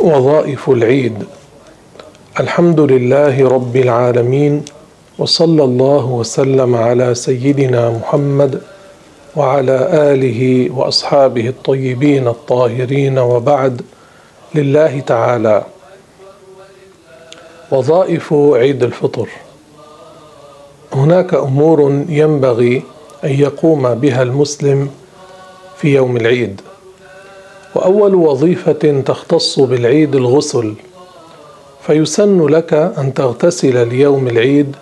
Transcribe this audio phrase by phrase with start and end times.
[0.00, 1.24] وظائف العيد.
[2.40, 4.64] الحمد لله رب العالمين
[5.18, 8.62] وصلى الله وسلم على سيدنا محمد
[9.36, 13.82] وعلى آله وأصحابه الطيبين الطاهرين وبعد.
[14.54, 15.64] لله تعالى.
[17.70, 19.28] وظائف عيد الفطر.
[20.92, 22.82] هناك أمور ينبغي
[23.24, 24.90] أن يقوم بها المسلم
[25.76, 26.60] في يوم العيد.
[27.74, 30.74] وأول وظيفة تختص بالعيد الغسل
[31.86, 34.76] فيسن لك أن تغتسل ليوم العيد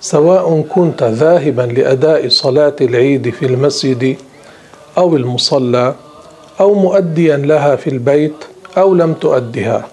[0.00, 4.16] سواء كنت ذاهبا لأداء صلاة العيد في المسجد
[4.98, 5.94] أو المصلى
[6.60, 8.44] أو مؤديا لها في البيت
[8.78, 9.86] أو لم تؤدها.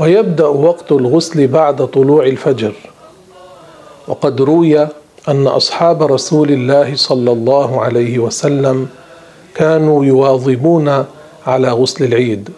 [0.00, 2.72] ويبدأ وقت الغسل بعد طلوع الفجر.
[4.08, 4.88] وقد روي
[5.28, 8.88] أن أصحاب رسول الله صلى الله عليه وسلم
[9.54, 11.04] كانوا يواظبون
[11.46, 12.50] على غسل العيد.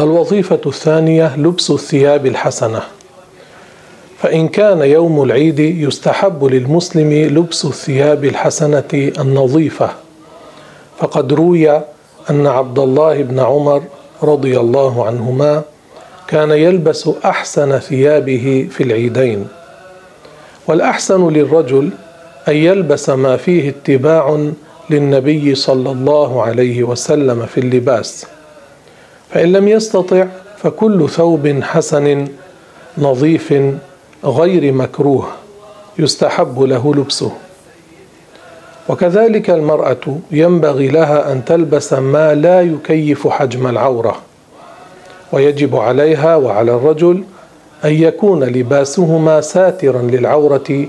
[0.00, 2.82] الوظيفة الثانية لبس الثياب الحسنة.
[4.18, 9.90] فإن كان يوم العيد يستحب للمسلم لبس الثياب الحسنة النظيفة.
[10.98, 11.70] فقد روي
[12.30, 13.82] أن عبد الله بن عمر
[14.22, 15.62] رضي الله عنهما
[16.28, 19.48] كان يلبس أحسن ثيابه في العيدين.
[20.66, 21.90] والأحسن للرجل
[22.48, 24.50] أن يلبس ما فيه اتباع
[24.90, 28.26] للنبي صلى الله عليه وسلم في اللباس.
[29.30, 30.26] فإن لم يستطع
[30.58, 32.28] فكل ثوب حسن
[32.98, 33.54] نظيف
[34.24, 35.28] غير مكروه
[35.98, 37.32] يستحب له لبسه.
[38.88, 44.16] وكذلك المرأة ينبغي لها أن تلبس ما لا يكيف حجم العورة
[45.32, 47.24] ويجب عليها وعلى الرجل
[47.84, 50.86] أن يكون لباسهما ساترا للعورة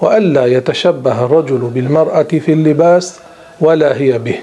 [0.00, 3.18] وألا يتشبه الرجل بالمرأة في اللباس
[3.60, 4.38] ولا هي به.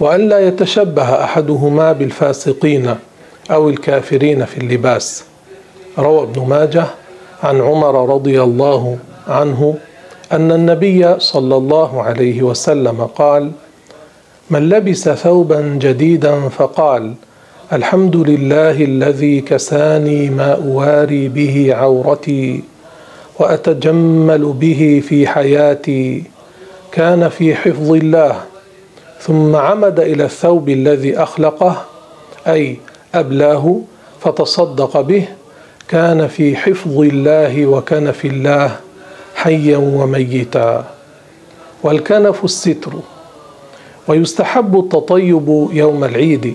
[0.00, 2.94] وأن لا يتشبه أحدهما بالفاسقين
[3.50, 5.24] أو الكافرين في اللباس.
[5.98, 6.86] روى ابن ماجه
[7.42, 8.98] عن عمر رضي الله
[9.28, 9.76] عنه
[10.32, 13.52] أن النبي صلى الله عليه وسلم قال
[14.50, 17.14] من لبس ثوبا جديدا فقال
[17.72, 22.62] الحمد لله الذي كساني ما أواري به عورتي
[23.38, 26.22] وأتجمل به في حياتي
[26.92, 28.40] كان في حفظ الله
[29.20, 31.82] ثم عمد إلى الثوب الذي أخلقه
[32.46, 32.76] أي
[33.14, 33.80] أبلاه
[34.20, 35.28] فتصدق به
[35.88, 38.76] كان في حفظ الله وكنف الله
[39.34, 40.84] حيا وميتا.
[41.82, 42.92] والكنف الستر
[44.08, 46.54] ويستحب التطيب يوم العيد.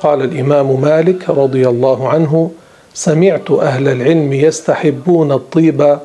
[0.00, 2.50] قال الإمام مالك رضي الله عنه
[2.94, 5.98] سمعت أهل العلم يستحبون الطيب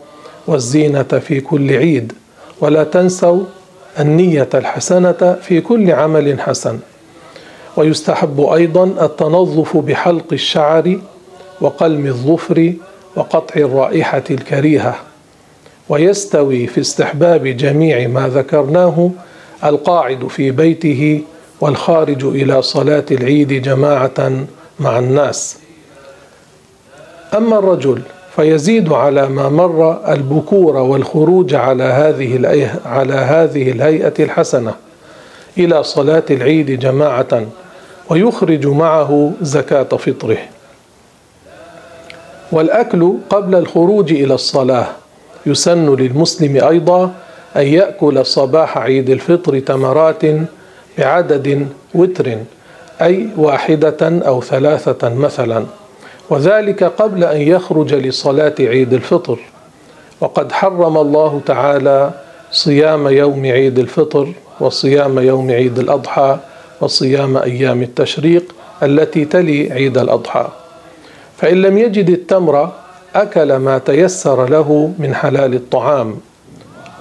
[0.47, 2.13] والزينة في كل عيد
[2.62, 3.44] ولا تنسوا
[4.00, 6.80] النية الحسنة في كل عمل حسن.
[7.78, 11.00] ويستحب أيضا التنظف بحلق الشعر
[11.62, 12.74] وقلم الظفر
[13.16, 14.96] وقطع الرائحة الكريهة.
[15.90, 19.12] ويستوي في استحباب جميع ما ذكرناه
[19.64, 21.22] القاعد في بيته
[21.62, 24.46] والخارج إلى صلاة العيد جماعة
[24.80, 25.58] مع الناس.
[27.38, 28.02] أما الرجل
[28.40, 34.74] فيزيد على ما مر البكور والخروج على هذه على هذه الهيئة الحسنة
[35.58, 37.46] إلى صلاة العيد جماعة
[38.10, 40.38] ويخرج معه زكاة فطره.
[42.52, 44.88] والأكل قبل الخروج إلى الصلاة
[45.46, 47.12] يسن للمسلم أيضا
[47.56, 50.22] أن يأكل صباح عيد الفطر تمرات
[50.98, 52.38] بعدد وتر
[53.02, 55.66] أي واحدة أو ثلاثة مثلاً
[56.30, 59.40] وذلك قبل أن يخرج لصلاة عيد الفطر.
[60.22, 62.12] وقد حرم الله تعالى
[62.52, 66.38] صيام يوم عيد الفطر وصيام يوم عيد الأضحى
[66.82, 70.48] وصيام أيام التشريق التي تلي عيد الأضحى.
[71.38, 72.72] فإن لم يجد التمر
[73.16, 76.18] أكل ما تيسر له من حلال الطعام.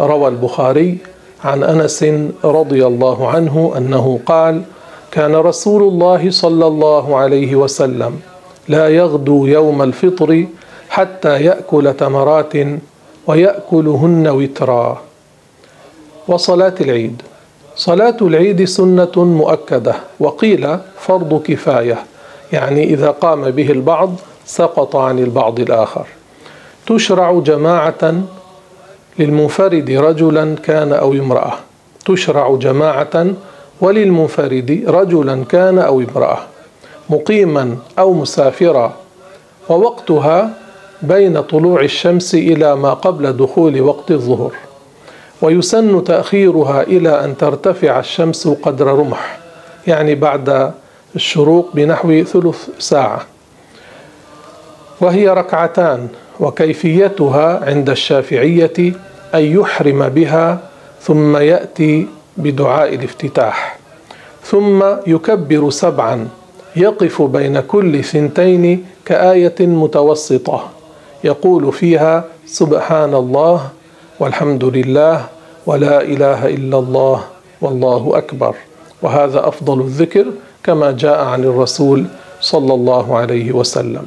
[0.00, 0.99] روى البخاري
[1.45, 2.05] عن أنس
[2.45, 4.62] رضي الله عنه أنه قال
[5.10, 8.21] كان رسول الله صلى الله عليه وسلم
[8.68, 10.44] لا يغدو يوم الفطر
[10.88, 12.53] حتى يأكل تمرات
[13.26, 15.03] ويأكلهن وترا.
[16.28, 17.22] وصلاة العيد.
[17.76, 19.94] صلاة العيد سنة مؤكدة.
[20.20, 21.98] وقيل فرض كفاية.
[22.53, 24.15] يعني إذا قام به البعض
[24.47, 26.06] سقط عن البعض الآخر.
[26.86, 28.14] تشرع جماعة
[29.18, 31.53] للمنفرد رجلا كان أو امرأة.
[32.04, 33.26] تشرع جماعة
[33.80, 36.38] وللمنفرد رجلا كان أو امرأة.
[37.10, 38.93] مقيما أو مسافرا
[39.69, 40.51] ووقتها
[41.03, 44.53] بين طلوع الشمس إلى ما قبل دخول وقت الظهر
[45.43, 49.39] ويسن تأخيرها إلى أن ترتفع الشمس قدر رمح
[49.87, 50.72] يعني بعد
[51.16, 53.27] الشروق بنحو ثلث ساعة.
[55.01, 56.09] وهي ركعتان
[56.41, 58.93] وكيفيتها عند الشافعية
[59.34, 60.59] أن يحرم بها
[61.03, 62.07] ثم يأتي
[62.37, 63.78] بدعاء الافتتاح
[64.45, 66.28] ثم يكبر سبعا
[66.78, 70.69] يقف بين كل ثنتين كآية متوسطة
[71.25, 73.69] يقول فيها سبحان الله
[74.21, 75.27] والحمد لله
[75.66, 77.21] ولا إله إلا الله
[77.60, 78.54] والله أكبر.
[79.03, 80.27] وهذا أفضل الذكر
[80.65, 82.04] كما جاء عن الرسول
[82.41, 84.07] صلى الله عليه وسلم.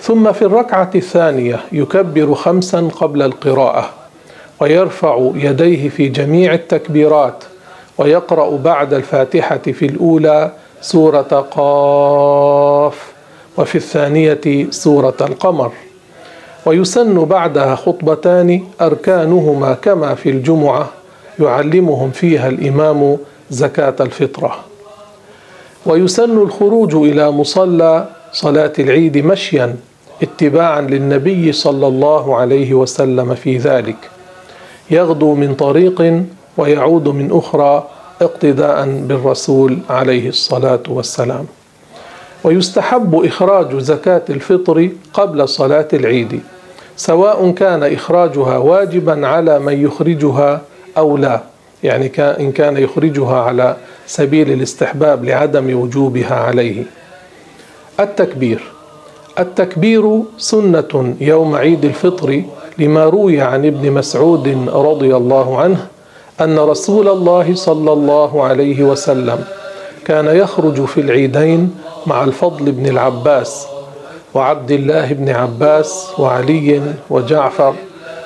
[0.00, 3.90] ثم في الركعة الثانية يكبر خمسا قبل القراءة
[4.60, 7.44] ويرفع يديه في جميع التكبيرات
[7.98, 10.52] ويقرأ بعد الفاتحة في الأولى
[10.82, 13.12] سورة قاف
[13.58, 15.72] وفي الثانية سورة القمر.
[16.66, 20.88] ويسن بعدها خطبتان أركانهما كما في الجمعة
[21.40, 23.18] يعلمهم فيها الإمام
[23.50, 24.56] زكاة الفطرة.
[25.86, 29.76] ويسن الخروج إلى مصلى صلاة العيد مشيا
[30.22, 33.96] اتباعا للنبي صلى الله عليه وسلم في ذلك.
[34.90, 36.22] يغدو من طريق
[36.56, 37.88] ويعود من أخرى
[38.22, 41.46] اقتداء بالرسول عليه الصلاة والسلام.
[42.44, 46.40] ويستحب إخراج زكاة الفطر قبل صلاة العيد
[46.96, 50.60] سواء كان إخراجها واجبا على من يخرجها
[50.98, 51.40] أو لا
[51.82, 53.76] يعني إن كان يخرجها على
[54.06, 56.84] سبيل الاستحباب لعدم وجوبها عليه.
[58.00, 58.62] التكبير.
[59.38, 62.42] التكبير سنة يوم عيد الفطر
[62.78, 65.86] لما روي عن ابن مسعود رضي الله عنه
[66.40, 69.44] أن رسول الله صلى الله عليه وسلم
[70.04, 71.74] كان يخرج في العيدين
[72.06, 73.66] مع الفضل بن العباس
[74.34, 77.74] وعبد الله بن عباس وعلي وجعفر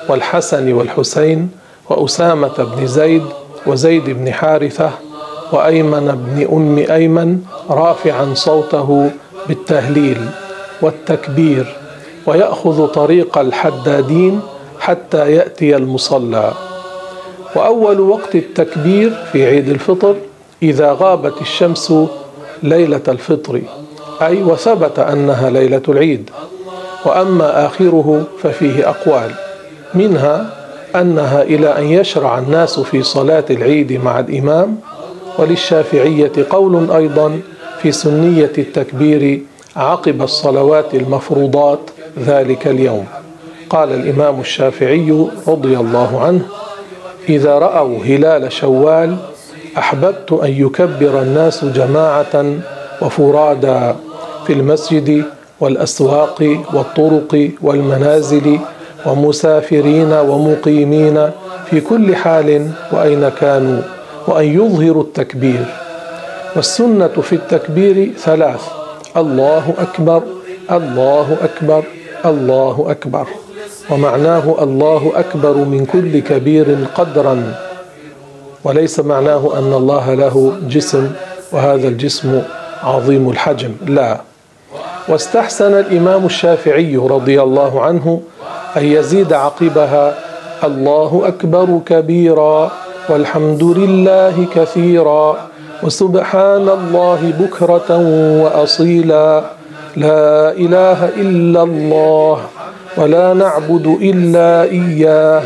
[0.09, 1.49] والحسن والحسين
[1.89, 3.23] وأسامة بن زيد
[3.67, 4.91] وزيد بن حارثة
[5.51, 7.39] وأيمن بن أم أيمن
[7.69, 9.11] رافعا صوته
[9.47, 10.25] بالتهليل
[10.81, 11.75] والتكبير
[12.27, 14.39] ويأخذ طريق الحدادين
[14.79, 16.53] حتى يأتي المصلى.
[17.55, 20.15] وأول وقت التكبير في عيد الفطر
[20.63, 21.93] إذا غابت الشمس
[22.63, 23.61] ليلة الفطر
[24.21, 26.29] أي وثبت أنها ليلة العيد.
[27.05, 29.31] وأما آخره ففيه أقوال
[29.93, 30.49] منها
[30.95, 34.77] أنها إلى أن يشرع الناس في صلاة العيد مع الإمام
[35.37, 37.39] وللشافعية قول أيضا
[37.81, 39.41] في سنية التكبير
[39.75, 41.79] عقب الصلوات المفروضات
[42.19, 43.05] ذلك اليوم.
[43.69, 46.41] قال الإمام الشافعي رضي الله عنه
[47.29, 49.15] إذا رأوا هلال شوال
[49.77, 52.45] أحببت أن يكبر الناس جماعة
[53.01, 53.95] وفرادا
[54.47, 55.23] في المسجد
[55.59, 58.59] والأسواق والطرق والمنازل
[59.05, 61.29] ومسافرين ومقيمين
[61.69, 63.81] في كل حال وأين كانوا
[64.27, 65.65] وأن يظهروا التكبير.
[66.55, 68.61] والسنة في التكبير ثلاث
[69.17, 70.21] الله أكبر
[70.71, 71.83] الله أكبر
[72.25, 73.27] الله أكبر.
[73.89, 77.55] ومعناه الله أكبر من كل كبير قدرا.
[78.63, 81.11] وليس معناه أن الله له جسم
[81.51, 82.41] وهذا الجسم
[82.83, 83.71] عظيم الحجم.
[83.87, 84.21] لا.
[85.07, 88.21] واستحسن الإمام الشافعي رضي الله عنه
[88.77, 90.15] أن يزيد عقبها
[90.63, 92.71] الله أكبر كبيرا
[93.09, 95.37] والحمد لله كثيرا
[95.83, 97.89] وسبحان الله بكرة
[98.43, 99.43] واصيلا.
[99.95, 102.37] لا إله إلا الله.
[102.97, 105.43] ولا نعبد إلا إياه.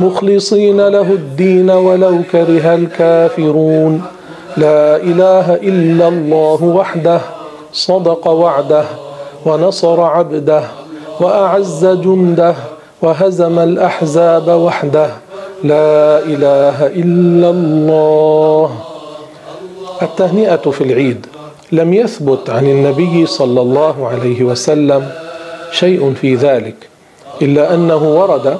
[0.00, 4.02] مخلصين له الدين ولو كره الكافرون.
[4.56, 7.20] لا إله إلا الله وحده
[7.72, 8.84] صدق وعده
[9.46, 10.62] ونصر عبده
[11.20, 12.54] وأعز جنده
[13.02, 15.10] وهزم الأحزاب وحده.
[15.64, 18.70] لا إله إلا الله.
[20.02, 21.26] التهنئة في العيد
[21.72, 25.08] لم يثبت عن النبي صلى الله عليه وسلم
[25.78, 26.74] شيء في ذلك
[27.42, 28.58] إلا أنه ورد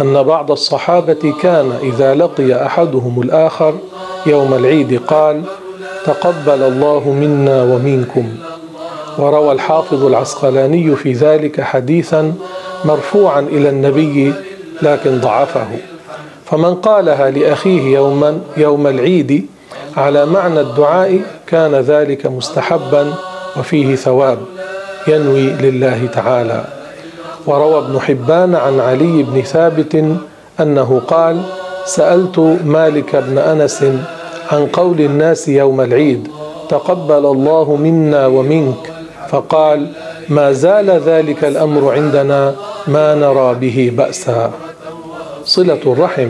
[0.00, 3.74] أن بعض الصحابة كان إذا لقي أحدهم الآخر
[4.26, 5.42] يوم العيد قال
[6.04, 8.28] تقبل الله منا ومنكم.
[9.18, 12.34] وروى الحافظ العسقلاني في ذلك حديثا
[12.84, 14.32] مرفوعا إلى النبي
[14.82, 15.66] لكن ضعفه.
[16.44, 19.46] فمن قالها لأخيه يوما يوم العيد
[19.96, 23.14] على معنى الدعاء كان ذلك مستحبا
[23.56, 24.38] وفيه ثواب.
[25.08, 26.64] ينوي لله تعالى.
[27.46, 30.04] وروى ابن حبان عن علي بن ثابت
[30.60, 31.42] أنه قال
[31.86, 33.84] سألت مالك بن أنس
[34.52, 36.28] عن قول الناس يوم العيد
[36.68, 38.92] تقبل الله منا ومنك؟
[39.28, 39.92] فقال
[40.28, 42.54] ما زال ذلك الأمر عندنا
[42.88, 44.50] ما نرى به بأسا.
[45.44, 46.28] صلة الرحم.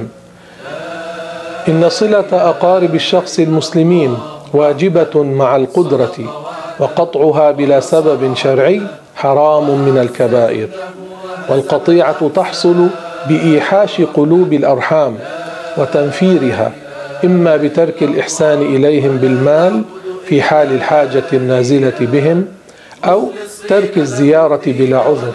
[1.68, 4.18] إن صلة أقارب الشخص المسلمين
[4.52, 6.16] واجبة مع القدرة.
[6.78, 8.82] وقطعها بلا سبب شرعي
[9.16, 10.68] حرام من الكبائر
[11.48, 12.86] والقطيعة تحصل
[13.28, 15.14] بإيحاش قلوب الأرحام
[15.76, 16.72] وتنفيرها
[17.24, 19.82] إما بترك الإحسان إليهم بالمال
[20.24, 22.46] في حال الحاجة النازلة بهم
[23.04, 23.28] أو
[23.68, 25.32] ترك الزيارة بلا عذر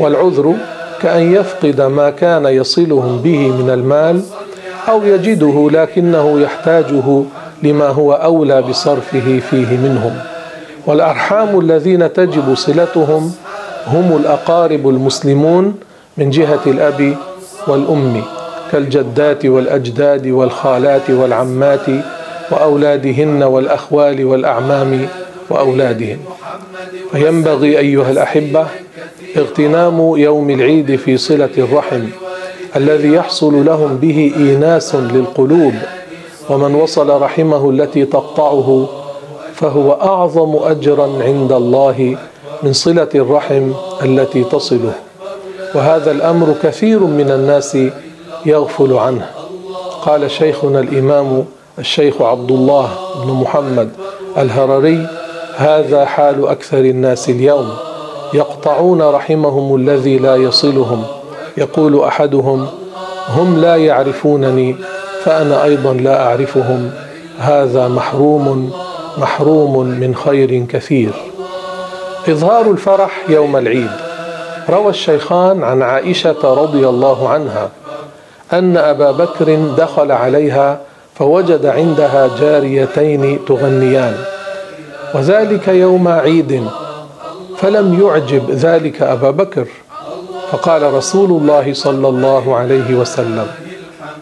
[0.00, 0.54] والعذر
[1.02, 4.22] كأن يفقد ما كان يصلهم به من المال
[4.88, 7.22] أو يجده لكنه يحتاجه
[7.62, 10.18] لما هو أولى بصرفه فيه منهم.
[10.86, 13.32] والأرحام الذين تجب صلتهم
[13.86, 15.74] هم الأقارب المسلمون
[16.16, 17.16] من جهة الأب
[17.66, 18.22] والأم
[18.72, 21.86] كالجدات والأجداد والخالات والعمات
[22.50, 25.06] وأولادهن والأخوال والأعمام
[25.50, 26.18] وأولادهن.
[27.12, 28.66] فينبغي أيها الأحبة
[29.36, 32.02] اغتنام يوم العيد في صلة الرحم
[32.76, 35.74] الذي يحصل لهم به إيناس للقلوب
[36.50, 38.88] ومن وصل رحمه التي تقطعه
[39.54, 42.16] فهو أعظم أجرا عند الله
[42.62, 44.92] من صلة الرحم التي تصله.
[45.74, 47.78] وهذا الأمر كثير من الناس
[48.46, 49.26] يغفل عنه.
[50.02, 51.44] قال شيخنا الإمام
[51.78, 52.88] الشيخ عبد الله
[53.24, 53.90] بن محمد
[54.38, 55.06] الهرري
[55.56, 57.70] هذا حال أكثر الناس اليوم.
[58.34, 61.04] يقطعون رحمهم الذي لا يصلهم.
[61.56, 62.66] يقول أحدهم
[63.28, 64.76] هم لا يعرفونني
[65.22, 66.90] فأنا أيضا لا أعرفهم.
[67.38, 68.70] هذا محروم
[69.18, 71.12] محروم من خير كثير.
[72.28, 73.90] إظهار الفرح يوم العيد.
[74.70, 77.68] روى الشيخان عن عائشة رضي الله عنها
[78.52, 80.80] أن أبا بكر دخل عليها
[81.14, 84.16] فوجد عندها جاريتين تغنيان.
[85.14, 86.64] وذلك يوم عيد.
[87.56, 89.66] فلم يعجب ذلك أبا بكر.
[90.50, 93.46] فقال رسول الله صلى الله عليه وسلم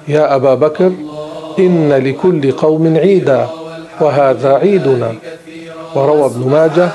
[0.08, 0.92] يا أبا بكر
[1.58, 3.46] إن لكل قوم عيدا.
[4.00, 5.14] وهذا عيدنا.
[5.94, 6.88] وروى ابن ماجه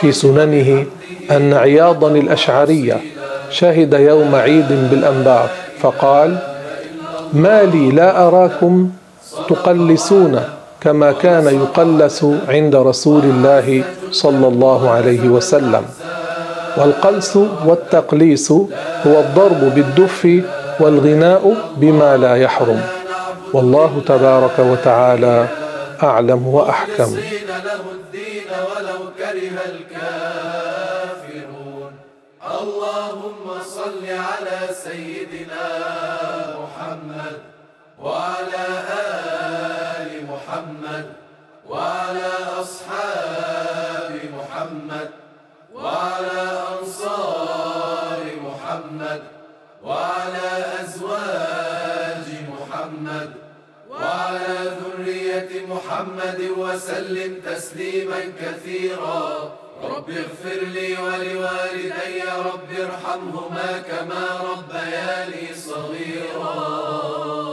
[0.00, 0.86] في سننه
[1.30, 2.96] أن عياضا الأشعرية
[3.50, 5.48] شهد يوم عيد بالأنبار
[5.80, 6.38] فقال
[7.32, 8.90] ما لي لا أراكم
[9.48, 10.40] تقلسون
[10.80, 15.82] كما كان يقلس عند رسول الله صلى الله عليه وسلم.
[16.76, 18.52] والقلس والتقليس
[19.06, 20.42] هو الضرب بالدف
[20.80, 22.80] والغناء بما لا يحرم.
[23.52, 25.46] والله تبارك وتعالى
[26.02, 27.10] أعلم وأحكم.
[32.58, 35.66] اللهم صل على سيدنا
[36.60, 37.38] محمد
[38.02, 38.66] وعلى
[39.98, 41.06] آل محمد
[41.68, 45.10] وعلى أصحاب محمد
[45.74, 46.40] وعلى
[46.80, 49.22] أنصار محمد
[49.84, 50.48] وعلى
[50.80, 51.37] أزواج
[55.98, 59.52] محمد وسلم تسليما كثيرا.
[59.82, 67.47] رب اغفر لي ولوالدي رب ارحمهما كما ربياني صغيرا.